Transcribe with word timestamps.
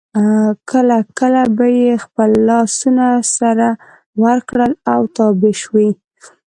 کله 0.71 0.97
کله 1.19 1.43
به 1.57 1.65
یې 1.81 1.91
خپل 2.03 2.29
لاسونه 2.49 3.07
سره 3.37 3.67
ورکړل 4.23 4.71
او 4.93 5.01
تاو 5.15 5.31
به 5.41 5.51
شوې. 5.61 5.89